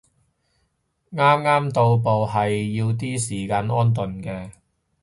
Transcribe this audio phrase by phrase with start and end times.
[1.13, 4.49] 啱啱到埗係要啲時間安頓嘅